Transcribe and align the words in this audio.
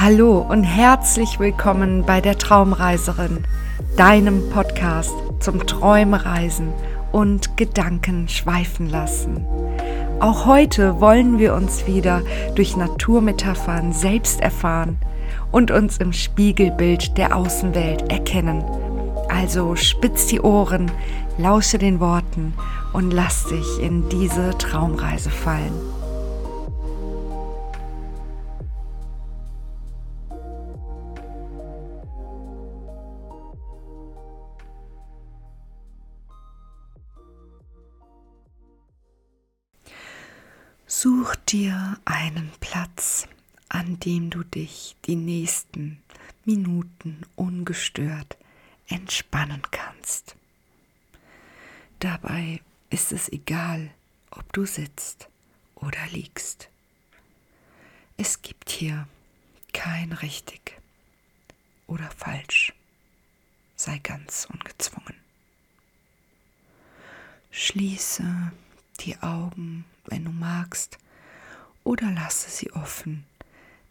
Hallo 0.00 0.46
und 0.48 0.62
herzlich 0.62 1.40
willkommen 1.40 2.04
bei 2.06 2.20
der 2.20 2.38
Traumreiserin, 2.38 3.42
deinem 3.96 4.48
Podcast 4.48 5.12
zum 5.40 5.66
Träumreisen 5.66 6.72
und 7.10 7.56
Gedanken 7.56 8.28
schweifen 8.28 8.88
lassen. 8.88 9.44
Auch 10.20 10.46
heute 10.46 11.00
wollen 11.00 11.40
wir 11.40 11.52
uns 11.52 11.88
wieder 11.88 12.22
durch 12.54 12.76
Naturmetaphern 12.76 13.92
selbst 13.92 14.40
erfahren 14.40 14.98
und 15.50 15.72
uns 15.72 15.96
im 15.96 16.12
Spiegelbild 16.12 17.18
der 17.18 17.34
Außenwelt 17.34 18.08
erkennen. 18.08 18.62
Also 19.28 19.74
spitz 19.74 20.26
die 20.26 20.40
Ohren, 20.40 20.92
lausche 21.38 21.78
den 21.78 21.98
Worten 21.98 22.54
und 22.92 23.10
lass 23.10 23.46
dich 23.46 23.82
in 23.82 24.08
diese 24.08 24.56
Traumreise 24.58 25.30
fallen. 25.30 25.97
Such 40.90 41.36
dir 41.36 42.00
einen 42.06 42.50
Platz, 42.60 43.28
an 43.68 44.00
dem 44.00 44.30
du 44.30 44.42
dich 44.42 44.96
die 45.04 45.16
nächsten 45.16 46.02
Minuten 46.46 47.26
ungestört 47.36 48.38
entspannen 48.86 49.60
kannst. 49.70 50.34
Dabei 51.98 52.62
ist 52.88 53.12
es 53.12 53.28
egal, 53.28 53.90
ob 54.30 54.50
du 54.54 54.64
sitzt 54.64 55.28
oder 55.74 56.06
liegst. 56.10 56.70
Es 58.16 58.40
gibt 58.40 58.70
hier 58.70 59.06
kein 59.74 60.12
richtig 60.14 60.80
oder 61.86 62.10
falsch. 62.12 62.72
Sei 63.76 63.98
ganz 63.98 64.48
ungezwungen. 64.50 65.16
Schließe 67.50 68.52
die 69.00 69.18
Augen 69.22 69.84
wenn 70.08 70.24
du 70.24 70.32
magst, 70.32 70.98
oder 71.84 72.10
lasse 72.10 72.50
sie 72.50 72.72
offen, 72.72 73.24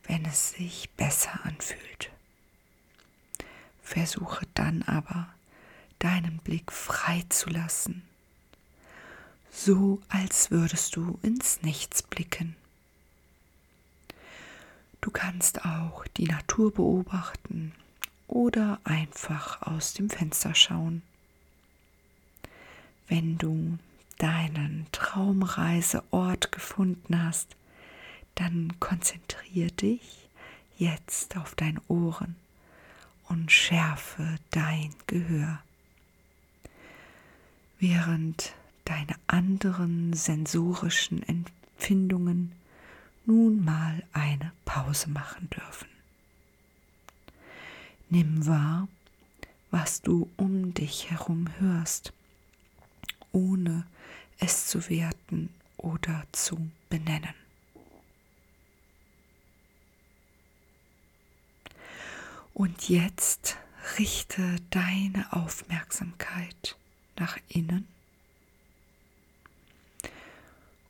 wenn 0.03 0.25
es 0.25 0.52
sich 0.52 0.89
besser 0.91 1.39
anfühlt. 1.44 2.11
Versuche 3.81 4.45
dann 4.53 4.83
aber, 4.83 5.30
deinen 6.00 6.38
Blick 6.39 6.72
frei 6.72 7.23
zu 7.30 7.50
lassen, 7.50 8.03
so 9.52 10.02
als 10.09 10.52
würdest 10.52 10.95
du 10.95 11.17
ins 11.23 11.61
Nichts 11.61 12.03
blicken. 12.03 12.55
Du 15.02 15.09
kannst 15.09 15.66
auch 15.66 16.05
die 16.17 16.25
Natur 16.25 16.73
beobachten 16.73 17.73
oder 18.28 18.80
einfach 18.83 19.61
aus 19.61 19.94
dem 19.94 20.09
Fenster 20.09 20.53
schauen. 20.53 21.02
Wenn 23.08 23.38
du 23.38 23.78
deinen 24.17 24.87
Traumreiseort 24.91 26.51
gefunden 26.51 27.23
hast, 27.23 27.55
dann 28.35 28.73
konzentriere 28.79 29.71
dich 29.71 30.29
jetzt 30.77 31.37
auf 31.37 31.55
deine 31.55 31.81
Ohren 31.87 32.35
und 33.29 33.51
schärfe 33.51 34.38
dein 34.51 34.93
Gehör. 35.07 35.59
Während 37.79 38.53
deine 38.85 39.15
anderen 39.27 40.13
sensorischen 40.13 41.21
Empfindungen 41.23 42.53
nun 43.25 43.63
mal 43.63 44.03
eine 44.13 44.51
Pause 44.65 45.09
machen 45.09 45.49
dürfen. 45.49 45.89
Nimm 48.09 48.47
wahr, 48.47 48.88
was 49.69 50.01
du 50.01 50.29
um 50.38 50.73
dich 50.73 51.11
herum 51.11 51.47
hörst, 51.59 52.13
ohne 53.33 53.85
es 54.40 54.68
zu 54.68 54.90
werten 54.90 55.50
oder 55.78 56.25
zu 56.31 56.70
benennen. 56.90 57.34
Und 62.53 62.90
jetzt 62.90 63.58
richte 64.00 64.56
deine 64.72 65.31
Aufmerksamkeit 65.31 66.75
nach 67.16 67.38
innen 67.48 67.88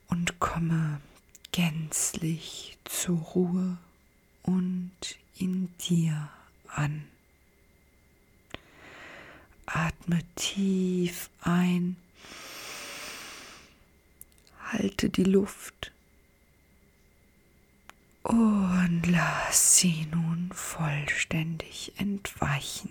und 0.08 0.40
komme 0.40 1.00
gänzlich 1.52 2.78
zur 2.84 3.18
Ruhe 3.18 3.76
und 4.42 4.90
in 5.36 5.76
dir 5.76 6.30
an. 6.68 7.04
Atme 9.66 10.20
tief 10.36 11.28
ein 11.42 11.96
Halte 14.72 15.08
die 15.08 15.24
Luft 15.24 15.92
und 18.22 19.02
lass 19.06 19.78
sie 19.78 20.06
nun 20.10 20.50
vollständig 20.52 21.92
entweichen. 21.96 22.90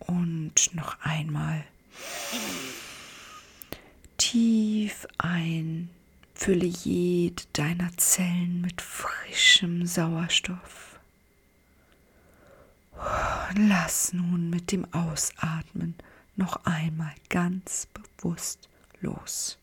Und 0.00 0.74
noch 0.74 1.00
einmal 1.02 1.64
tief 4.18 5.06
ein, 5.18 5.88
fülle 6.34 6.66
jede 6.66 7.44
deiner 7.52 7.96
Zellen 7.96 8.60
mit 8.60 8.82
frischem 8.82 9.86
Sauerstoff. 9.86 10.98
Und 13.50 13.68
lass 13.68 14.12
nun 14.12 14.50
mit 14.50 14.72
dem 14.72 14.92
Ausatmen 14.92 15.94
noch 16.34 16.64
einmal 16.64 17.14
ganz 17.28 17.86
bewusst 17.86 18.68
los. 19.04 19.58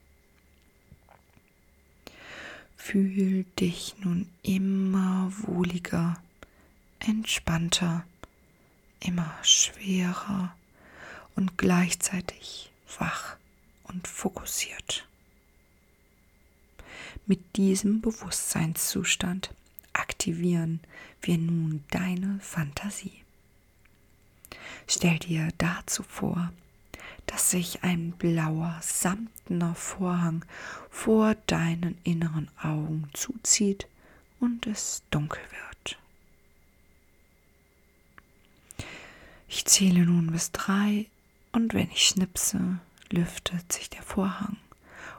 Fühl 2.77 3.43
dich 3.59 3.95
nun 3.99 4.27
immer 4.41 5.31
wohliger, 5.37 6.21
entspannter, 6.99 8.05
immer 8.99 9.31
schwerer 9.43 10.55
und 11.35 11.57
gleichzeitig 11.57 12.71
wach 12.97 13.37
und 13.83 14.07
fokussiert. 14.07 15.07
Mit 17.25 17.55
diesem 17.55 18.01
Bewusstseinszustand 18.01 19.53
aktivieren 19.93 20.79
wir 21.21 21.37
nun 21.37 21.83
deine 21.91 22.39
Fantasie. 22.41 23.23
Stell 24.87 25.19
dir 25.19 25.49
dazu 25.57 26.03
vor, 26.03 26.51
dass 27.41 27.49
sich 27.49 27.83
ein 27.83 28.11
blauer, 28.11 28.77
samtner 28.83 29.73
Vorhang 29.73 30.45
vor 30.91 31.33
deinen 31.47 31.97
inneren 32.03 32.51
Augen 32.61 33.09
zuzieht 33.13 33.87
und 34.39 34.67
es 34.67 35.01
dunkel 35.09 35.41
wird. 35.49 35.97
Ich 39.47 39.65
zähle 39.65 40.05
nun 40.05 40.31
bis 40.31 40.51
drei 40.51 41.07
und 41.51 41.73
wenn 41.73 41.89
ich 41.89 42.05
schnipse, 42.09 42.77
lüftet 43.09 43.73
sich 43.73 43.89
der 43.89 44.03
Vorhang 44.03 44.57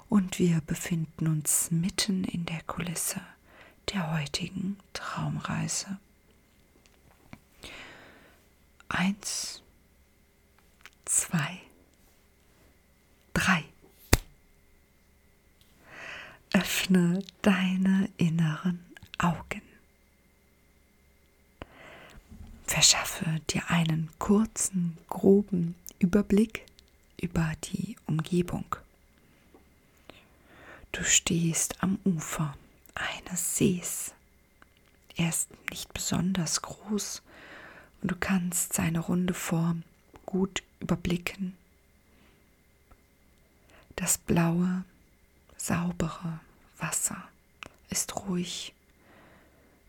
und 0.08 0.38
wir 0.38 0.60
befinden 0.64 1.26
uns 1.26 1.72
mitten 1.72 2.22
in 2.22 2.46
der 2.46 2.62
Kulisse 2.62 3.20
der 3.92 4.12
heutigen 4.12 4.78
Traumreise. 4.92 5.98
Eins, 8.88 9.60
zwei, 11.04 11.60
drei. 13.32 13.64
Öffne 16.52 17.24
deine 17.42 18.10
inneren 18.16 18.84
Augen. 19.18 19.62
Verschaffe 22.66 23.40
dir 23.50 23.70
einen 23.70 24.10
kurzen, 24.18 24.98
groben 25.08 25.74
Überblick 25.98 26.66
über 27.20 27.52
die 27.64 27.96
Umgebung. 28.06 28.64
Du 30.90 31.04
stehst 31.04 31.82
am 31.82 31.98
Ufer 32.04 32.54
eines 32.94 33.56
Sees. 33.56 34.12
Er 35.16 35.30
ist 35.30 35.48
nicht 35.70 35.92
besonders 35.94 36.60
groß 36.60 37.22
und 38.02 38.10
du 38.10 38.16
kannst 38.16 38.74
seine 38.74 39.00
runde 39.00 39.34
Form 39.34 39.84
gut 40.26 40.62
überblicken 40.80 41.56
das 44.02 44.18
blaue, 44.18 44.84
saubere 45.56 46.40
Wasser 46.76 47.22
ist 47.88 48.16
ruhig 48.16 48.74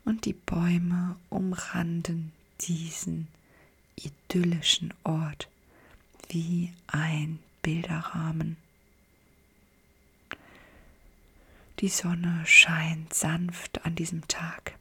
und 0.05 0.25
die 0.25 0.33
Bäume 0.33 1.15
umranden 1.31 2.31
diesen 2.61 3.27
idyllischen 3.95 4.93
Ort 5.03 5.49
wie 6.29 6.71
ein 6.85 7.39
Bilderrahmen. 7.63 8.57
Die 11.79 11.89
Sonne 11.89 12.43
scheint 12.45 13.15
sanft 13.15 13.83
an 13.83 13.95
diesem 13.95 14.27
Tag 14.27 14.75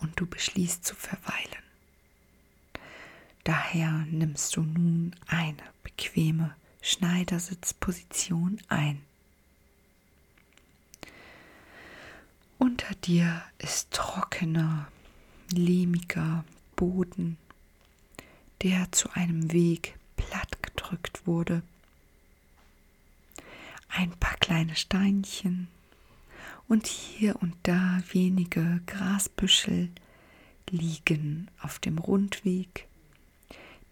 und 0.00 0.20
du 0.20 0.26
beschließt 0.26 0.84
zu 0.84 0.94
verweilen. 0.94 1.64
Daher 3.44 3.90
nimmst 4.10 4.54
du 4.54 4.60
nun 4.60 5.16
eine 5.28 5.62
bequeme 5.82 6.54
Schneidersitzposition 6.88 8.60
ein. 8.68 9.02
Unter 12.58 12.94
dir 12.94 13.42
ist 13.58 13.90
trockener, 13.90 14.86
lehmiger 15.50 16.44
Boden, 16.76 17.38
der 18.62 18.92
zu 18.92 19.10
einem 19.10 19.50
Weg 19.50 19.98
plattgedrückt 20.16 21.26
wurde. 21.26 21.64
Ein 23.88 24.12
paar 24.12 24.36
kleine 24.36 24.76
Steinchen 24.76 25.66
und 26.68 26.86
hier 26.86 27.34
und 27.42 27.56
da 27.64 28.00
wenige 28.12 28.80
Grasbüschel 28.86 29.90
liegen 30.70 31.50
auf 31.60 31.80
dem 31.80 31.98
Rundweg, 31.98 32.86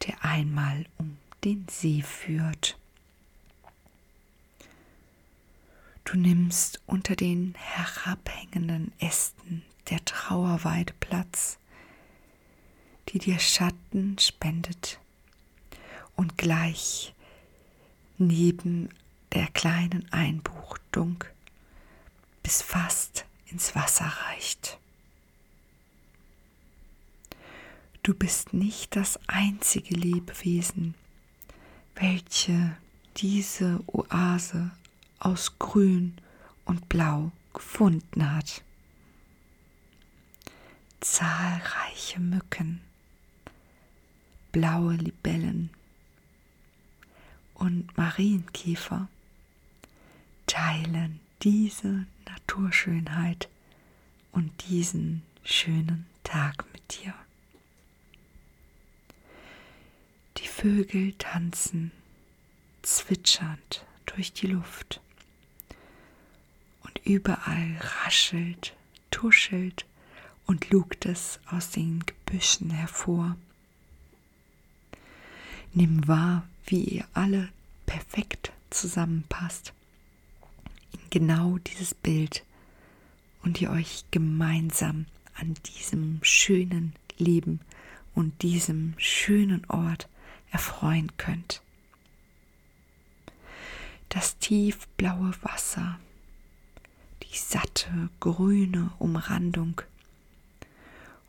der 0.07 0.25
einmal 0.25 0.87
um 0.97 1.17
den 1.43 1.67
See 1.69 2.01
führt. 2.01 2.79
Du 6.05 6.19
nimmst 6.19 6.81
unter 6.87 7.17
den 7.17 7.55
herabhängenden 7.57 8.93
Ästen 8.99 9.63
der 9.89 10.05
Trauerweide 10.05 10.93
Platz, 11.01 11.59
die 13.09 13.19
dir 13.19 13.39
Schatten 13.39 14.19
spendet 14.19 14.99
und 16.15 16.39
gleich 16.39 17.15
neben 18.19 18.91
der 19.33 19.47
kleinen 19.49 20.11
Einbuchtung 20.13 21.25
bis 22.43 22.63
fast 22.63 23.25
ins 23.47 23.75
Wasser 23.75 24.07
reicht. 24.29 24.79
Du 28.03 28.15
bist 28.15 28.53
nicht 28.53 28.97
das 28.97 29.19
einzige 29.27 29.95
Lebewesen, 29.95 30.95
welche 31.95 32.77
diese 33.17 33.81
Oase 33.87 34.71
aus 35.25 35.59
Grün 35.59 36.19
und 36.67 36.89
Blau 36.89 37.33
gefunden 37.55 38.31
hat. 38.35 38.63
Zahlreiche 41.01 42.21
Mücken, 42.21 42.83
blaue 44.53 44.95
Libellen 44.95 45.71
und 47.55 47.97
Marienkäfer 47.97 49.09
teilen 50.47 51.21
diese 51.43 52.07
Naturschönheit 52.27 53.49
und 54.33 54.69
diesen 54.69 55.23
schönen 55.43 56.07
Tag 56.23 56.67
mit 56.73 57.03
dir. 57.03 57.15
Die 60.37 60.49
Vögel 60.49 61.15
tanzen 61.15 61.93
zwitschernd 62.83 63.87
durch 64.07 64.33
die 64.33 64.49
Luft 64.49 65.01
überall 67.05 67.77
raschelt, 68.05 68.75
tuschelt 69.11 69.87
und 70.47 70.71
lugt 70.71 71.07
es 71.07 71.41
aus 71.51 71.71
den 71.71 72.05
Gebüschen 72.07 72.71
hervor. 72.71 73.37
Nimm 75.73 76.07
wahr, 76.07 76.47
wie 76.67 76.85
ihr 76.85 77.07
alle 77.15 77.49
perfekt 77.87 78.53
zusammenpasst 78.71 79.73
in 80.93 81.01
genau 81.11 81.59
dieses 81.59 81.95
Bild 81.95 82.45
und 83.43 83.61
ihr 83.61 83.71
euch 83.71 84.05
gemeinsam 84.11 85.07
an 85.35 85.55
diesem 85.77 86.21
schönen 86.23 86.95
Leben 87.19 87.61
und 88.15 88.43
diesem 88.43 88.95
schönen 88.97 89.65
Ort 89.69 90.09
erfreuen 90.51 91.11
könnt. 91.17 91.61
Das 94.09 94.39
tiefblaue 94.39 95.33
Wasser, 95.43 95.99
die 97.35 97.39
satte 97.39 98.11
grüne 98.21 98.93
Umrandung 99.01 99.81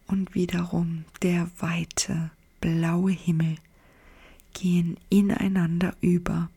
und 0.06 0.36
wiederum 0.36 1.06
der 1.24 1.50
weite 1.57 2.30
blaue 2.62 3.12
Himmel 3.12 3.57
gehen 4.54 4.98
ineinander 5.10 5.96
über 6.02 6.50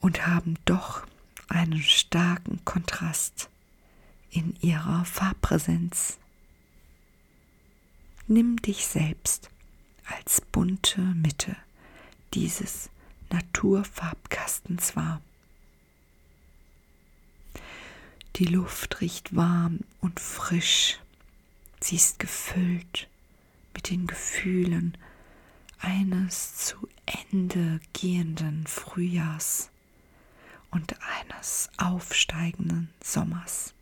und 0.00 0.24
haben 0.28 0.56
doch 0.66 1.04
einen 1.48 1.82
starken 1.82 2.64
Kontrast 2.64 3.48
in 4.30 4.54
ihrer 4.60 5.04
Farbpräsenz. 5.04 6.18
Nimm 8.28 8.62
dich 8.62 8.86
selbst 8.86 9.50
als 10.06 10.40
bunte 10.40 11.00
Mitte 11.00 11.56
dieses 12.34 12.88
Naturfarbkastens 13.30 14.94
wahr. 14.94 15.20
Die 18.36 18.46
Luft 18.46 19.00
riecht 19.00 19.36
warm 19.36 19.80
und 20.00 20.18
frisch. 20.18 20.98
Sie 21.80 21.94
ist 21.94 22.18
gefüllt 22.18 23.08
mit 23.74 23.90
den 23.90 24.08
Gefühlen 24.08 24.98
eines 25.78 26.56
zu 26.56 26.88
Ende 27.06 27.80
gehenden 27.92 28.66
Frühjahrs 28.66 29.70
und 30.72 30.96
eines 31.00 31.70
aufsteigenden 31.76 32.88
Sommers. 33.00 33.72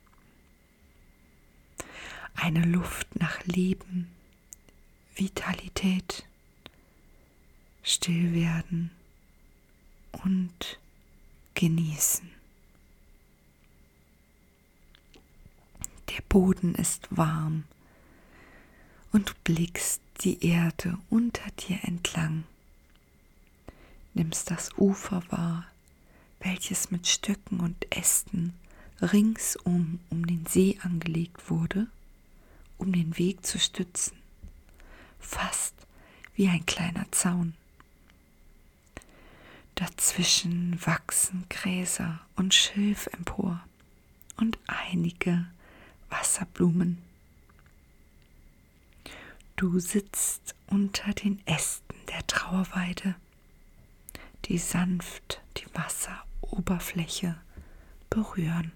Eine 2.35 2.63
Luft 2.67 3.19
nach 3.19 3.43
Leben, 3.45 4.11
Vitalität, 5.15 6.27
Stillwerden 7.83 8.91
und 10.13 10.79
Genießen. 11.55 12.42
Der 16.15 16.23
Boden 16.29 16.75
ist 16.75 17.09
warm. 17.11 17.65
Und 19.13 19.31
du 19.31 19.33
blickst 19.45 20.03
die 20.21 20.45
Erde 20.47 20.99
unter 21.09 21.51
dir 21.53 21.79
entlang, 21.85 22.45
nimmst 24.13 24.51
das 24.51 24.77
Ufer 24.77 25.23
wahr, 25.31 25.67
welches 26.41 26.91
mit 26.91 27.07
Stöcken 27.07 27.61
und 27.61 27.87
Ästen 27.91 28.53
ringsum 29.01 30.01
um 30.11 30.27
den 30.27 30.45
See 30.47 30.79
angelegt 30.83 31.51
wurde, 31.51 31.87
um 32.77 32.93
den 32.93 33.17
Weg 33.17 33.45
zu 33.47 33.59
stützen, 33.59 34.17
fast 35.19 35.75
wie 36.35 36.49
ein 36.49 36.67
kleiner 36.67 37.11
Zaun. 37.11 37.55
Dazwischen 39.75 40.79
wachsen 40.85 41.47
Gräser 41.49 42.21
und 42.37 42.53
Schilf 42.53 43.07
empor 43.13 43.63
und 44.37 44.59
einige 44.67 45.47
Wasserblumen. 46.13 46.99
Du 49.57 49.81
sitzt 49.81 50.55
unter 50.67 51.13
den 51.13 51.45
Ästen 51.47 51.97
der 52.09 52.27
Trauerweide, 52.27 53.15
die 54.45 54.59
sanft 54.59 55.41
die 55.57 55.67
Wasseroberfläche 55.75 57.37
berühren. 58.11 58.73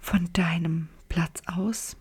Von 0.00 0.32
deinem 0.32 0.88
Platz 1.08 1.42
aus 1.46 1.96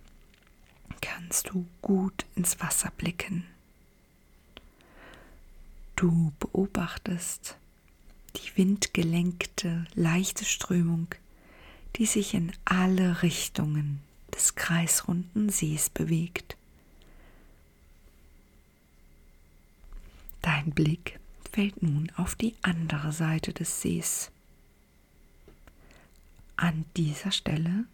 kannst 1.01 1.49
du 1.49 1.65
gut 1.81 2.25
ins 2.35 2.59
Wasser 2.59 2.91
blicken. 2.97 3.45
Du 5.95 6.31
beobachtest 6.39 7.57
die 8.35 8.57
windgelenkte, 8.57 9.85
leichte 9.93 10.45
Strömung, 10.45 11.07
die 11.95 12.05
sich 12.05 12.33
in 12.33 12.51
alle 12.65 13.21
Richtungen 13.21 14.01
des 14.33 14.55
kreisrunden 14.55 15.49
Sees 15.49 15.89
bewegt. 15.89 16.57
Dein 20.41 20.71
Blick 20.71 21.19
fällt 21.51 21.81
nun 21.83 22.11
auf 22.17 22.35
die 22.35 22.55
andere 22.61 23.11
Seite 23.11 23.53
des 23.53 23.81
Sees. 23.81 24.31
An 26.55 26.85
dieser 26.97 27.31
Stelle 27.31 27.85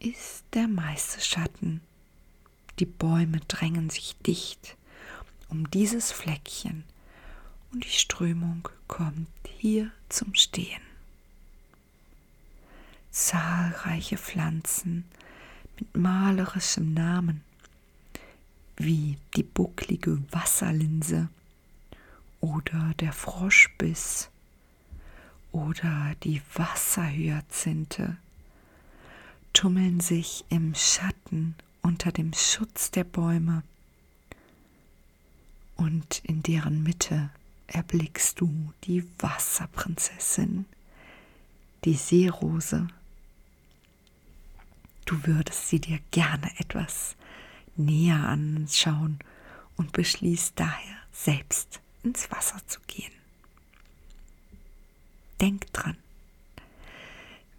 ist 0.00 0.44
der 0.54 0.68
meiste 0.68 1.20
Schatten. 1.20 1.80
Die 2.78 2.86
Bäume 2.86 3.40
drängen 3.48 3.90
sich 3.90 4.16
dicht 4.26 4.76
um 5.48 5.70
dieses 5.70 6.12
Fleckchen 6.12 6.84
und 7.72 7.84
die 7.84 7.88
Strömung 7.88 8.68
kommt 8.88 9.28
hier 9.58 9.90
zum 10.08 10.34
Stehen. 10.34 10.85
Zahlreiche 13.18 14.18
Pflanzen 14.18 15.06
mit 15.80 15.96
malerischem 15.96 16.92
Namen, 16.92 17.40
wie 18.76 19.16
die 19.34 19.42
bucklige 19.42 20.22
Wasserlinse 20.32 21.30
oder 22.42 22.92
der 23.00 23.14
Froschbiss 23.14 24.28
oder 25.50 26.14
die 26.24 26.42
Wasserhyazinthe, 26.52 28.18
tummeln 29.54 30.00
sich 30.00 30.44
im 30.50 30.74
Schatten 30.74 31.54
unter 31.80 32.12
dem 32.12 32.34
Schutz 32.34 32.90
der 32.90 33.04
Bäume 33.04 33.62
und 35.76 36.20
in 36.22 36.42
deren 36.42 36.82
Mitte 36.82 37.30
erblickst 37.66 38.42
du 38.42 38.74
die 38.84 39.08
Wasserprinzessin, 39.18 40.66
die 41.86 41.94
Seerose. 41.94 42.88
Du 45.06 45.24
würdest 45.24 45.68
sie 45.68 45.80
dir 45.80 46.00
gerne 46.10 46.50
etwas 46.58 47.14
näher 47.76 48.28
anschauen 48.28 49.20
und 49.76 49.92
beschließt 49.92 50.58
daher 50.58 50.96
selbst 51.12 51.80
ins 52.02 52.30
Wasser 52.32 52.60
zu 52.66 52.80
gehen. 52.88 53.12
Denk 55.40 55.72
dran, 55.72 55.96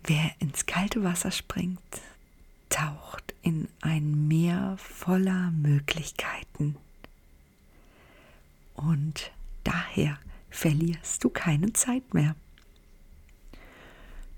wer 0.04 0.30
ins 0.39 0.66
kalte 0.66 1.04
Wasser 1.04 1.32
springt, 1.32 1.80
taucht 2.70 3.34
in 3.44 3.70
ein 3.80 4.27
Meer 4.27 4.75
voller 4.77 5.51
Möglichkeiten. 5.51 6.75
Und 8.75 9.32
daher 9.63 10.20
verlierst 10.50 11.24
du 11.24 11.30
keine 11.30 11.72
Zeit 11.72 12.13
mehr. 12.13 12.36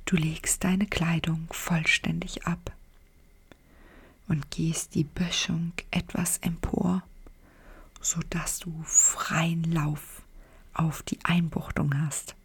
Du 0.06 0.16
legst 0.16 0.64
deine 0.64 0.86
Kleidung 0.86 1.48
vollständig 1.52 2.46
ab 2.46 2.72
und 4.30 4.50
gehst 4.52 4.96
die 4.96 5.04
Böschung 5.04 5.74
etwas 5.92 6.38
empor, 6.38 7.04
sodass 8.00 8.60
du 8.60 8.82
freien 8.86 9.64
Lauf 9.64 10.22
auf 10.74 11.02
die 11.04 11.20
Einbuchtung 11.24 11.94
hast. 12.02 12.36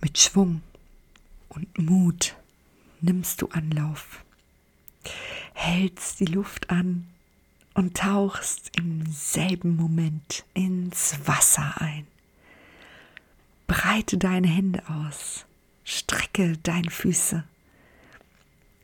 Mit 0.00 0.18
Schwung 0.18 0.62
und 1.48 1.78
Mut 1.78 2.36
nimmst 3.00 3.42
du 3.42 3.48
Anlauf, 3.48 4.22
hältst 5.54 6.20
die 6.20 6.26
Luft 6.26 6.70
an 6.70 7.08
und 7.74 7.96
tauchst 7.96 8.76
im 8.76 9.06
selben 9.10 9.76
Moment 9.76 10.44
ins 10.54 11.16
Wasser 11.26 11.80
ein. 11.80 12.06
Breite 13.66 14.18
deine 14.18 14.46
Hände 14.46 14.82
aus, 14.88 15.46
strecke 15.84 16.56
deine 16.58 16.90
Füße. 16.90 17.44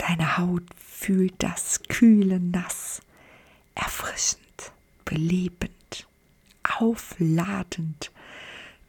Deine 0.08 0.36
Haut 0.36 0.64
fühlt 0.76 1.34
das 1.38 1.80
kühle 1.88 2.40
Nass, 2.40 3.02
erfrischend, 3.76 4.72
belebend, 5.04 6.08
aufladend 6.64 8.10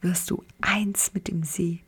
wirst 0.00 0.32
du 0.32 0.42
eins 0.60 1.14
mit 1.14 1.28
dem 1.28 1.44
See 1.44 1.78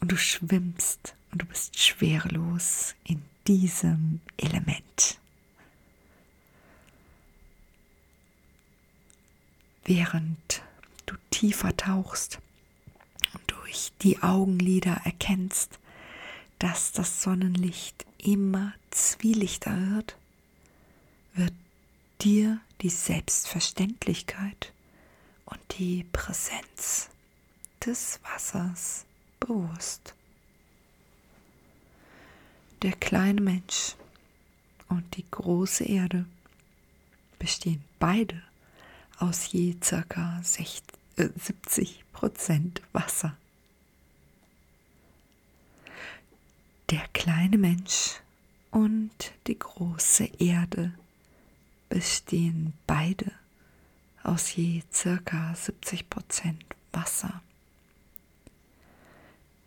und 0.00 0.12
du 0.12 0.18
schwimmst 0.18 1.14
und 1.32 1.40
du 1.40 1.46
bist 1.46 1.78
schwerelos 1.78 2.94
in 3.02 3.22
diesem 3.46 4.20
Element. 4.36 5.18
Während 9.86 10.62
du 11.06 11.14
tiefer 11.30 11.74
tauchst 11.78 12.40
und 13.32 13.42
durch 13.46 13.90
die 14.02 14.22
Augenlider 14.22 15.00
erkennst, 15.04 15.78
dass 16.58 16.92
das 16.92 17.22
Sonnenlicht 17.22 18.04
immer 18.18 18.72
zwielichter 18.90 19.76
wird, 19.94 20.16
wird 21.34 21.52
dir 22.20 22.60
die 22.80 22.90
Selbstverständlichkeit 22.90 24.72
und 25.46 25.60
die 25.78 26.04
Präsenz 26.12 27.08
des 27.84 28.20
Wassers 28.24 29.04
bewusst. 29.40 30.14
Der 32.82 32.92
kleine 32.92 33.40
Mensch 33.40 33.94
und 34.88 35.16
die 35.16 35.24
große 35.30 35.84
Erde 35.84 36.26
bestehen 37.38 37.82
beide 37.98 38.42
aus 39.18 39.50
je 39.52 39.74
ca. 39.74 40.40
70 40.42 41.16
äh, 41.16 42.04
Prozent 42.12 42.82
Wasser. 42.92 43.36
Der 46.90 47.06
kleine 47.08 47.58
Mensch 47.58 48.14
und 48.70 49.10
die 49.46 49.58
große 49.58 50.24
Erde 50.38 50.94
bestehen 51.90 52.72
beide 52.86 53.30
aus 54.22 54.54
je 54.54 54.82
ca. 54.90 55.54
70 55.54 56.08
Prozent 56.08 56.64
Wasser. 56.92 57.42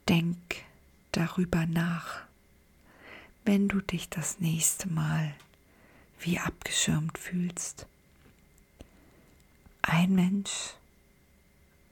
Denk 0.10 0.38
darüber 1.12 1.68
nach, 1.68 2.22
wenn 3.46 3.68
du 3.68 3.82
dich 3.82 4.10
das 4.10 4.40
nächste 4.40 4.90
Mal 4.90 5.36
wie 6.22 6.40
abgeschirmt 6.40 7.20
fühlst. 7.20 7.86
Ein 9.84 10.16
Mensch, 10.16 10.74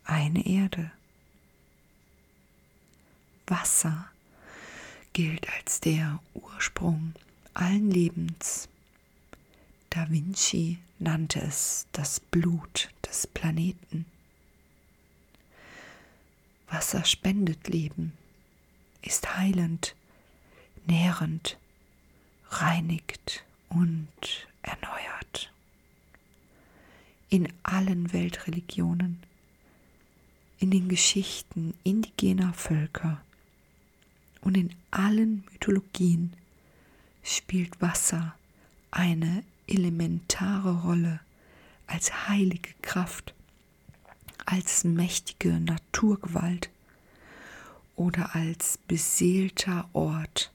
eine 0.05 0.43
Erde. 0.48 0.91
Wasser 3.45 4.09
gilt 5.19 5.49
als 5.49 5.81
der 5.81 6.21
Ursprung 6.33 7.13
allen 7.53 7.91
Lebens. 7.91 8.69
Da 9.89 10.09
Vinci 10.09 10.77
nannte 10.97 11.41
es 11.41 11.88
das 11.91 12.21
Blut 12.21 12.89
des 13.05 13.27
Planeten. 13.27 14.05
Wasser 16.69 17.03
spendet 17.03 17.67
Leben, 17.67 18.13
ist 19.01 19.35
heilend, 19.35 19.93
nährend, 20.85 21.57
reinigt 22.47 23.43
und 23.67 24.07
erneuert. 24.61 25.51
In 27.27 27.51
allen 27.63 28.13
Weltreligionen, 28.13 29.21
in 30.59 30.71
den 30.71 30.88
Geschichten 30.88 31.73
indigener 31.83 32.53
Völker 32.53 33.21
und 34.41 34.58
in 34.58 34.74
allen 34.91 35.43
Mythologien 35.51 36.34
spielt 37.24 37.81
Wasser 37.81 38.36
eine 38.91 39.43
elementare 39.67 40.81
Rolle 40.81 41.19
als 41.88 42.27
heilige 42.27 42.69
Kraft 42.81 43.34
als 44.50 44.84
mächtige 44.84 45.60
Naturgewalt 45.60 46.72
oder 47.96 48.36
als 48.36 48.79
beseelter 48.88 49.88
Ort, 49.93 50.51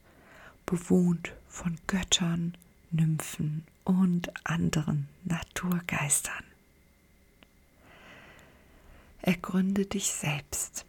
bewohnt 0.67 1.33
von 1.49 1.77
Göttern, 1.87 2.57
Nymphen 2.91 3.65
und 3.85 4.33
anderen 4.45 5.09
Naturgeistern. 5.25 6.43
Ergründe 9.23 9.87
dich 9.87 10.11
selbst 10.11 10.85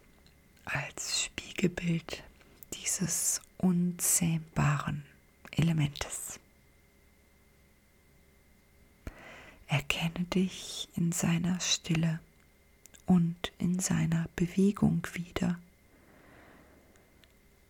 als 0.64 1.22
Spiegelbild 1.22 2.24
dieses 2.74 3.40
unzähmbaren 3.58 5.04
Elementes. 5.50 6.38
Erkenne 9.68 10.24
dich 10.34 10.88
in 10.94 11.12
seiner 11.12 11.58
Stille 11.60 12.20
und 13.06 13.52
in 13.58 13.80
seiner 13.80 14.28
Bewegung 14.36 15.06
wieder 15.12 15.58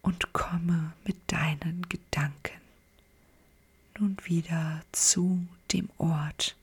und 0.02 0.32
komme 0.32 0.92
mit 1.04 1.16
deinen 1.26 1.88
Gedanken 1.88 2.60
nun 3.98 4.16
wieder 4.24 4.82
zu 4.92 5.46
dem 5.72 5.88
Ort, 5.98 6.54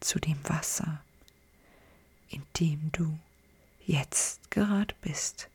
zu 0.00 0.18
dem 0.18 0.38
Wasser, 0.48 1.02
in 2.28 2.42
dem 2.60 2.90
du 2.92 3.18
jetzt 3.86 4.50
gerade 4.50 4.94
bist, 5.00 5.48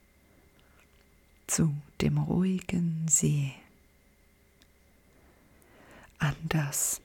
zu 1.49 1.75
dem 2.01 2.17
ruhigen 2.17 3.05
See. 3.09 3.53
Anders 6.19 7.01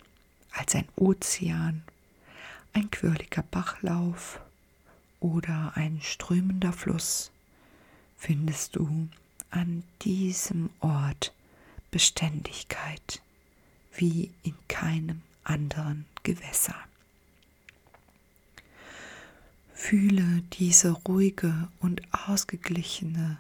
als 0.53 0.75
ein 0.75 0.87
Ozean, 0.97 1.83
ein 2.73 2.91
quirliger 2.91 3.43
Bachlauf 3.43 4.41
oder 5.21 5.73
ein 5.77 6.01
strömender 6.03 6.73
Fluss 6.73 7.31
findest 8.19 8.77
du 8.77 9.09
an 9.51 9.83
diesem 10.03 10.71
Ort 10.81 11.33
Beständigkeit 11.91 13.23
wie 13.95 14.31
in 14.43 14.55
keinem 14.69 15.23
anderen 15.45 16.07
Gewässer. 16.23 16.77
Fühle 19.73 20.43
diese 20.55 20.91
ruhige 20.91 21.69
und 21.81 22.03
ausgeglichene 22.13 23.39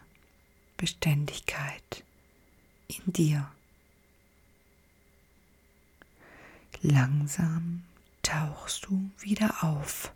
Beständigkeit 0.76 2.04
in 2.88 3.12
dir. 3.12 3.50
Langsam 6.83 7.85
tauchst 8.23 8.87
du 8.87 9.11
wieder 9.21 9.62
auf 9.62 10.12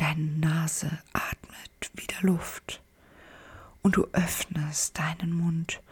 Deine 0.00 0.22
Nase 0.22 0.90
atmet 1.12 1.90
wieder 1.92 2.22
Luft 2.22 2.80
und 3.82 3.96
du 3.96 4.06
öffnest 4.12 4.98
deinen 4.98 5.34
Mund 5.34 5.82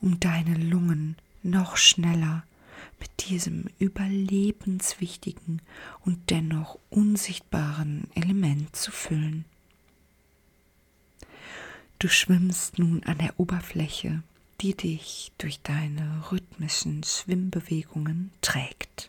um 0.00 0.18
deine 0.18 0.54
Lungen 0.54 1.16
noch 1.42 1.76
schneller 1.76 2.44
mit 2.98 3.28
diesem 3.28 3.66
überlebenswichtigen 3.78 5.60
und 6.00 6.30
dennoch 6.30 6.78
unsichtbaren 6.88 8.08
Element 8.14 8.74
zu 8.74 8.90
füllen. 8.90 9.44
Du 12.02 12.08
schwimmst 12.08 12.80
nun 12.80 13.04
an 13.04 13.18
der 13.18 13.38
Oberfläche, 13.38 14.24
die 14.60 14.74
dich 14.74 15.30
durch 15.38 15.60
deine 15.62 16.32
rhythmischen 16.32 17.04
Schwimmbewegungen 17.04 18.32
trägt. 18.40 19.08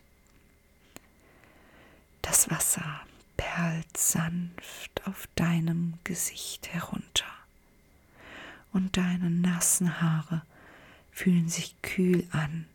Das 2.22 2.52
Wasser 2.52 3.02
perlt 3.36 3.98
sanft 3.98 5.08
auf 5.08 5.28
deinem 5.34 5.96
Gesicht 6.04 6.72
herunter 6.72 7.26
und 8.74 8.96
deine 8.96 9.32
nassen 9.32 10.00
Haare 10.00 10.44
fühlen 11.12 11.50
sich 11.50 11.74
kühl 11.82 12.28
an 12.30 12.68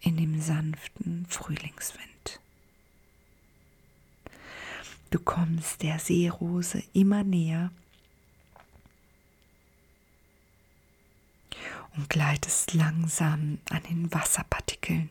in 0.00 0.16
dem 0.16 0.40
sanften 0.40 1.26
Frühlingswind. 1.28 2.40
Du 5.10 5.18
kommst 5.18 5.82
der 5.82 5.98
Seerose 5.98 6.82
immer 6.94 7.22
näher 7.22 7.70
und 11.98 12.08
gleitest 12.08 12.74
langsam 12.74 13.58
an 13.70 13.82
den 13.82 14.14
Wasserpartikeln 14.14 15.10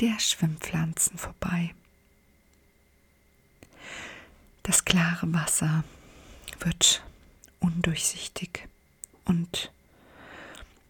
der 0.00 0.18
Schwimmpflanzen 0.18 1.18
vorbei. 1.18 1.74
Das 4.62 4.86
klare 4.86 5.30
Wasser 5.34 5.84
wird 6.60 7.04
undurchsichtig 7.58 8.66
und 9.26 9.70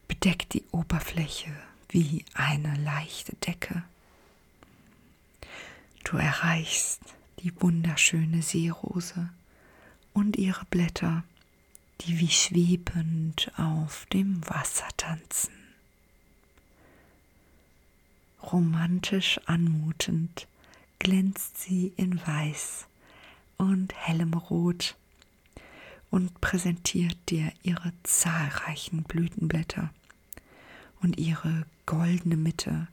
bedeckt 0.07 0.55
die 0.55 0.65
Oberfläche 0.71 1.51
wie 1.89 2.25
eine 2.35 2.77
leichte 2.77 3.35
Decke. 3.35 3.83
Du 6.05 6.19
erreichst 6.19 7.01
die 7.41 7.53
wunderschöne 7.61 8.43
Seerose 8.43 9.29
und 10.13 10.37
ihre 10.37 10.65
Blätter, 10.67 11.25
die 12.01 12.19
wie 12.19 12.31
schwebend 12.31 13.51
auf 13.57 14.07
dem 14.07 14.41
Wasser 14.49 14.89
tanzen. 14.97 15.53
Romantisch 18.43 19.39
anmutend 19.47 20.47
glänzt 20.99 21.59
sie 21.61 21.93
in 21.97 22.21
Weiß 22.27 22.87
und 23.59 23.95
hellem 23.95 24.35
Rot 24.35 24.97
und 26.11 26.41
präsentiert 26.41 27.17
dir 27.29 27.53
ihre 27.63 27.93
zahlreichen 28.03 29.03
Blütenblätter 29.03 29.93
und 31.03 31.19
ihre 31.19 31.67
goldene 31.87 32.37
Mitte 32.37 32.89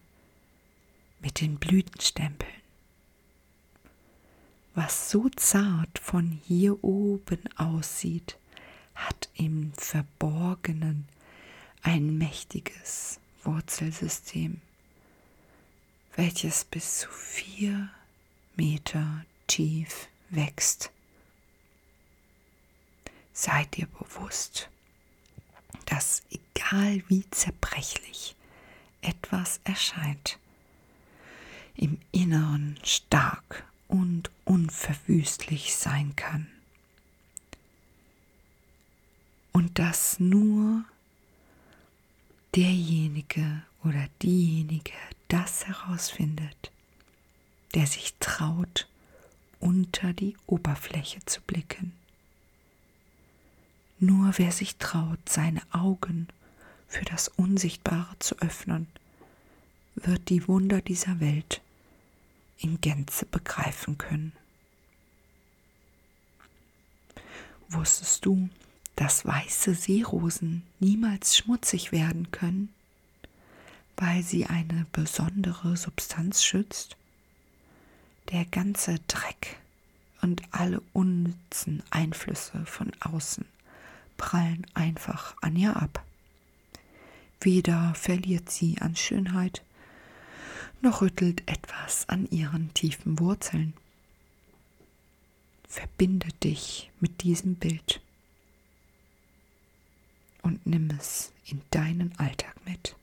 mit 1.21 1.41
den 1.41 1.57
Blütenstempeln. 1.57 2.51
Was 4.75 5.09
so 5.09 5.29
zart 5.35 5.97
von 5.97 6.39
hier 6.45 6.83
oben 6.83 7.39
aussieht, 7.55 8.37
hat 8.97 9.29
im 9.35 9.71
Verborgenen 9.73 11.07
ein 11.83 12.17
mächtiges 12.17 13.19
Wurzelsystem, 13.43 14.59
welches 16.15 16.65
bis 16.65 16.99
zu 16.99 17.09
vier 17.09 17.89
Meter 18.55 19.23
tief 19.45 20.07
wächst. 20.29 20.91
Seid 23.33 23.77
dir 23.77 23.85
bewusst, 23.85 24.69
dass 25.85 26.23
egal 26.31 27.03
wie 27.07 27.29
zerbrechlich 27.29 28.35
etwas 29.01 29.61
erscheint, 29.63 30.39
im 31.75 31.99
Inneren 32.11 32.79
stark 32.83 33.63
und 33.87 34.31
unverwüstlich 34.43 35.75
sein 35.75 36.15
kann. 36.15 36.47
Und 39.57 39.79
dass 39.79 40.19
nur 40.19 40.85
derjenige 42.55 43.63
oder 43.83 44.07
diejenige 44.21 44.93
das 45.29 45.65
herausfindet, 45.65 46.71
der 47.73 47.87
sich 47.87 48.13
traut, 48.19 48.87
unter 49.59 50.13
die 50.13 50.37
Oberfläche 50.45 51.25
zu 51.25 51.41
blicken. 51.41 51.93
Nur 53.97 54.31
wer 54.37 54.51
sich 54.51 54.75
traut, 54.75 55.27
seine 55.27 55.63
Augen 55.71 56.27
für 56.87 57.05
das 57.05 57.27
Unsichtbare 57.27 58.15
zu 58.19 58.37
öffnen, 58.37 58.85
wird 59.95 60.29
die 60.29 60.47
Wunder 60.47 60.81
dieser 60.81 61.19
Welt 61.19 61.61
in 62.59 62.79
Gänze 62.79 63.25
begreifen 63.25 63.97
können. 63.97 64.33
Wusstest 67.69 68.23
du, 68.23 68.49
dass 68.97 69.25
weiße 69.25 69.75
Seerosen 69.75 70.63
niemals 70.79 71.37
schmutzig 71.37 71.91
werden 71.91 72.31
können, 72.31 72.73
weil 73.95 74.23
sie 74.23 74.47
eine 74.47 74.87
besondere 74.91 75.77
Substanz 75.77 76.43
schützt? 76.43 76.97
Der 78.31 78.43
ganze 78.45 78.99
Dreck 79.07 79.57
und 80.21 80.41
alle 80.51 80.81
unnützen 80.93 81.83
Einflüsse 81.91 82.65
von 82.65 82.91
außen 82.99 83.45
prallen 84.17 84.65
einfach 84.73 85.35
an 85.41 85.55
ihr 85.55 85.77
ab. 85.77 86.03
Weder 87.39 87.93
verliert 87.93 88.49
sie 88.49 88.79
an 88.79 88.95
Schönheit, 88.95 89.61
noch 90.81 91.01
rüttelt 91.01 91.47
etwas 91.47 92.09
an 92.09 92.27
ihren 92.31 92.73
tiefen 92.73 93.19
Wurzeln. 93.19 93.73
Verbinde 95.67 96.29
dich 96.43 96.89
mit 96.99 97.21
diesem 97.21 97.55
Bild 97.55 98.01
und 100.47 100.65
nimm 100.65 100.89
es 100.97 101.33
in 101.45 101.61
deinen 101.71 102.17
Alltag 102.17 102.55
mit. 102.65 102.95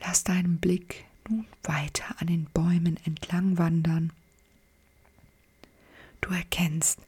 Lass 0.00 0.24
deinen 0.24 0.58
Blick 0.58 1.04
nun 1.28 1.46
weiter 1.62 2.16
an 2.18 2.26
den 2.26 2.46
Bäumen 2.46 2.96
entlang 3.04 3.58
wandern. 3.58 4.12
Du 6.20 6.30
erkennst 6.30 6.98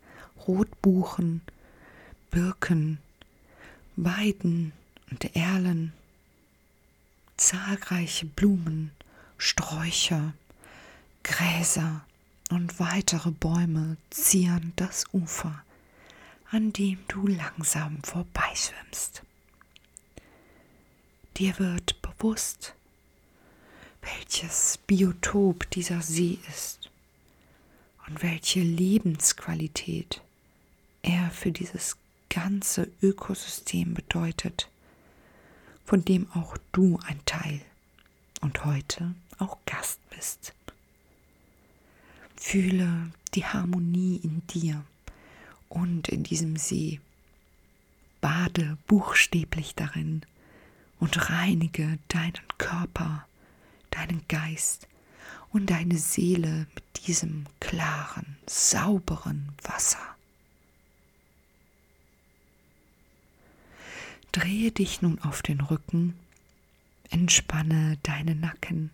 Rotbuchen, 0.47 1.41
Birken, 2.31 2.99
Weiden 3.97 4.73
und 5.11 5.35
Erlen, 5.35 5.93
zahlreiche 7.37 8.27
Blumen, 8.27 8.93
Sträucher, 9.37 10.33
Gräser 11.25 12.05
und 12.51 12.79
weitere 12.79 13.33
Bäume 13.33 13.97
zieren 14.11 14.73
das 14.77 15.05
Ufer, 15.13 15.63
an 16.51 16.73
dem 16.73 16.99
du 17.09 17.27
langsam 17.27 18.03
vorbeischwimmst. 18.03 19.23
Dir 21.37 21.59
wird 21.59 22.01
bewusst, 22.01 22.75
welches 24.01 24.79
Biotop 24.87 25.69
dieser 25.71 26.01
See 26.01 26.39
ist 26.49 26.91
und 28.07 28.23
welche 28.23 28.61
Lebensqualität 28.61 30.23
er 31.03 31.31
für 31.31 31.53
dieses 31.53 31.97
ganze 32.31 32.91
Ökosystem 33.03 33.93
bedeutet, 33.95 34.71
von 35.85 36.05
dem 36.05 36.31
auch 36.33 36.57
du 36.73 36.99
ein 37.07 37.21
Teil 37.27 37.61
und 38.41 38.65
heute 38.65 39.15
auch 39.39 39.59
Gast 39.67 40.01
bist. 40.11 40.55
Fühle 42.37 43.13
die 43.35 43.45
Harmonie 43.45 44.21
in 44.23 44.47
dir 44.47 44.85
und 45.69 46.09
in 46.09 46.23
diesem 46.23 46.57
See. 46.57 47.01
Bade 48.21 48.79
buchstäblich 48.87 49.75
darin 49.75 50.23
und 50.99 51.31
reinige 51.31 51.99
deinen 52.09 52.59
Körper, 52.59 53.27
deinen 53.91 54.27
Geist 54.29 54.89
und 55.53 55.71
deine 55.71 55.99
Seele 55.99 56.67
mit 56.75 57.07
diesem 57.07 57.47
klaren, 57.61 58.37
sauberen 58.47 59.53
Wasser. 59.63 60.17
Drehe 64.33 64.71
dich 64.73 65.01
nun 65.01 65.19
auf 65.21 65.43
den 65.43 65.61
Rücken, 65.61 66.15
entspanne 67.11 67.99
deine 68.03 68.35
Nacken, 68.35 68.91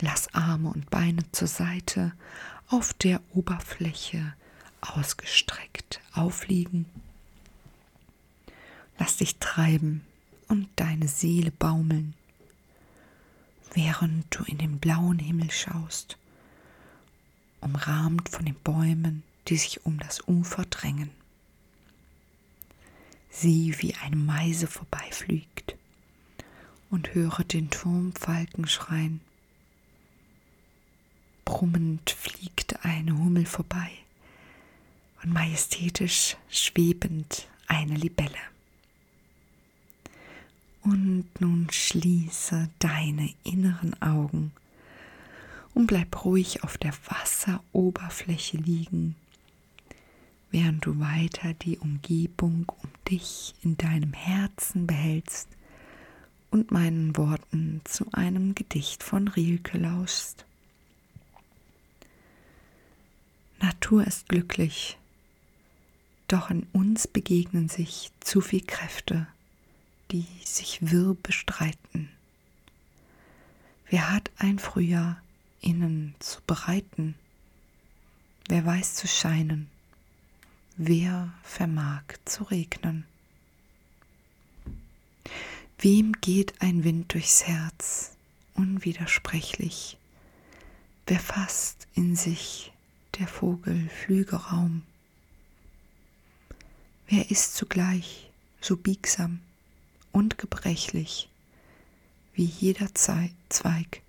lass 0.00 0.32
Arme 0.34 0.70
und 0.70 0.90
Beine 0.90 1.30
zur 1.32 1.48
Seite 1.48 2.12
auf 2.68 2.94
der 2.94 3.20
Oberfläche 3.34 4.34
ausgestreckt 4.84 6.00
aufliegen. 6.12 6.86
Lass 8.98 9.16
dich 9.16 9.36
treiben 9.36 10.04
und 10.48 10.68
deine 10.76 11.08
Seele 11.08 11.50
baumeln, 11.50 12.14
während 13.72 14.26
du 14.30 14.44
in 14.44 14.58
den 14.58 14.78
blauen 14.78 15.18
Himmel 15.18 15.50
schaust, 15.50 16.16
umrahmt 17.60 18.28
von 18.28 18.44
den 18.44 18.54
Bäumen, 18.54 19.22
die 19.48 19.56
sich 19.56 19.84
um 19.84 19.98
das 19.98 20.26
Ufer 20.28 20.64
drängen. 20.66 21.10
Sieh, 23.30 23.74
wie 23.78 23.94
eine 23.96 24.16
Meise 24.16 24.68
vorbeifliegt 24.68 25.76
und 26.88 27.14
höre 27.14 27.42
den 27.42 27.68
Turmfalken 27.70 28.68
schreien. 28.68 29.20
Brummend 31.44 32.10
fliegt 32.10 32.84
eine 32.84 33.18
Hummel 33.18 33.44
vorbei 33.44 34.03
und 35.24 35.32
majestätisch 35.32 36.36
schwebend 36.48 37.48
eine 37.66 37.94
Libelle. 37.94 38.30
Und 40.82 41.26
nun 41.40 41.68
schließe 41.70 42.68
deine 42.78 43.32
inneren 43.42 44.00
Augen 44.02 44.52
und 45.72 45.86
bleib 45.86 46.24
ruhig 46.24 46.62
auf 46.62 46.76
der 46.78 46.92
Wasseroberfläche 47.08 48.58
liegen 48.58 49.16
während 50.54 50.86
du 50.86 51.00
weiter 51.00 51.52
die 51.52 51.78
Umgebung 51.78 52.70
um 52.80 52.88
dich 53.10 53.56
in 53.62 53.76
deinem 53.76 54.12
Herzen 54.12 54.86
behältst 54.86 55.48
und 56.52 56.70
meinen 56.70 57.16
Worten 57.16 57.80
zu 57.82 58.06
einem 58.12 58.54
Gedicht 58.54 59.02
von 59.02 59.26
Rilke 59.26 59.78
lauschst. 59.78 60.44
Natur 63.60 64.06
ist 64.06 64.28
glücklich, 64.28 64.96
doch 66.28 66.50
in 66.50 66.66
uns 66.72 67.06
begegnen 67.06 67.68
sich 67.68 68.10
zu 68.20 68.40
viel 68.40 68.64
Kräfte, 68.64 69.26
die 70.10 70.26
sich 70.44 70.78
wirr 70.80 71.14
bestreiten. 71.22 72.08
Wer 73.88 74.10
hat 74.10 74.30
ein 74.38 74.58
Frühjahr 74.58 75.20
innen 75.60 76.14
zu 76.18 76.40
bereiten? 76.46 77.14
Wer 78.48 78.64
weiß 78.64 78.94
zu 78.94 79.06
scheinen? 79.06 79.68
Wer 80.76 81.32
vermag 81.42 82.02
zu 82.24 82.44
regnen? 82.44 83.04
Wem 85.78 86.12
geht 86.20 86.60
ein 86.60 86.84
Wind 86.84 87.12
durchs 87.12 87.44
Herz, 87.44 88.16
unwidersprechlich? 88.54 89.98
Wer 91.06 91.20
fasst 91.20 91.86
in 91.94 92.16
sich 92.16 92.72
der 93.18 93.28
Vogel 93.28 93.88
Flügeraum? 93.88 94.82
Wer 97.06 97.30
ist 97.30 97.54
zugleich 97.54 98.30
so 98.60 98.76
biegsam 98.76 99.40
und 100.10 100.38
gebrechlich 100.38 101.28
wie 102.34 102.44
jeder 102.44 102.94
Zweig 102.94 104.00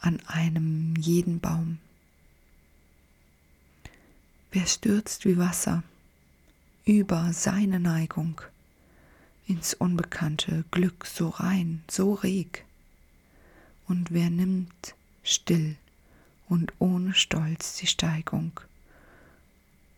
an 0.00 0.20
einem 0.26 0.94
jeden 0.96 1.40
Baum? 1.40 1.78
Wer 4.52 4.66
stürzt 4.66 5.24
wie 5.24 5.36
Wasser 5.36 5.82
über 6.84 7.32
seine 7.32 7.80
Neigung 7.80 8.40
ins 9.48 9.74
unbekannte 9.74 10.64
Glück 10.70 11.06
so 11.06 11.30
rein, 11.30 11.82
so 11.90 12.14
reg? 12.14 12.64
Und 13.88 14.12
wer 14.12 14.30
nimmt 14.30 14.94
still 15.24 15.76
und 16.48 16.72
ohne 16.78 17.12
Stolz 17.14 17.76
die 17.78 17.88
Steigung 17.88 18.52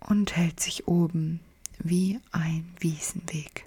und 0.00 0.34
hält 0.34 0.60
sich 0.60 0.88
oben 0.88 1.40
wie 1.78 2.20
ein 2.32 2.72
Wiesenweg? 2.80 3.66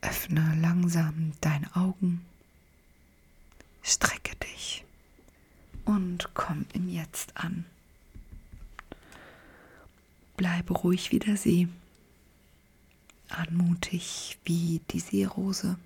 Öffne 0.00 0.56
langsam 0.60 1.32
deine 1.40 1.74
Augen, 1.76 2.24
strecke 3.82 4.34
dich 4.36 4.84
und 5.84 6.30
komm 6.34 6.66
im 6.72 6.88
Jetzt 6.88 7.36
an. 7.36 7.64
Bleibe 10.36 10.74
ruhig 10.74 11.12
wie 11.12 11.18
der 11.18 11.36
See, 11.36 11.68
anmutig 13.28 14.38
wie 14.44 14.80
die 14.90 15.00
Seerose, 15.00 15.78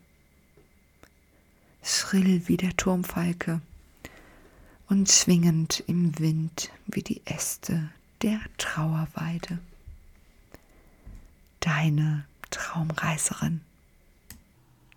schrill 1.83 2.49
wie 2.49 2.57
der 2.57 2.77
Turmfalke 2.77 3.61
und 4.89 5.11
schwingend 5.11 5.85
im 5.87 6.19
Wind 6.19 6.71
wie 6.87 7.03
die 7.03 7.21
Äste 7.27 7.91
der 8.27 8.41
Trauerweide. 8.59 9.59
Deine 11.61 12.25
Traumreiserin. 12.51 13.61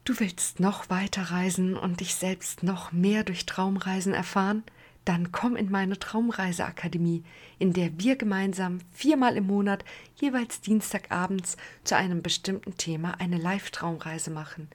Du 0.03 0.19
willst 0.19 0.59
noch 0.59 0.89
weiter 0.89 1.29
reisen 1.29 1.77
und 1.77 1.99
dich 1.99 2.15
selbst 2.15 2.63
noch 2.63 2.91
mehr 2.91 3.23
durch 3.23 3.45
Traumreisen 3.45 4.13
erfahren? 4.13 4.63
dann 5.05 5.31
komm 5.31 5.55
in 5.55 5.71
meine 5.71 5.97
Traumreiseakademie, 5.97 7.23
in 7.57 7.73
der 7.73 7.97
wir 7.99 8.15
gemeinsam 8.15 8.77
viermal 8.91 9.37
im 9.37 9.47
Monat, 9.47 9.83
jeweils 10.17 10.61
Dienstagabends, 10.61 11.57
zu 11.83 11.95
einem 11.95 12.21
bestimmten 12.21 12.77
Thema 12.77 13.19
eine 13.19 13.37
Live-Traumreise 13.37 14.29
machen. 14.29 14.67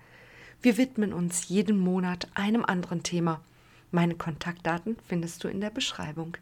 Wir 0.61 0.77
widmen 0.77 1.13
uns 1.13 1.49
jeden 1.49 1.79
Monat 1.79 2.27
einem 2.35 2.65
anderen 2.65 3.05
Thema. 3.05 3.43
Meine 3.93 4.17
Kontaktdaten 4.17 4.97
findest 5.07 5.45
du 5.45 5.49
in 5.49 5.61
der 5.61 5.71
Beschreibung. 5.71 6.33